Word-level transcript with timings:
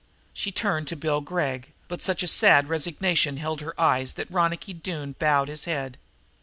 She 0.33 0.51
turned 0.51 0.87
to 0.87 0.95
Bill 0.95 1.21
Gregg, 1.21 1.73
but 1.87 2.01
such 2.01 2.23
a 2.23 2.27
sad 2.27 2.67
resignation 2.67 3.37
held 3.37 3.61
her 3.61 3.79
eyes 3.79 4.13
that 4.13 4.31
Ronicky 4.31 4.73
Doone 4.73 5.11
bowed 5.19 5.47
his 5.47 5.65
head. 5.65 5.99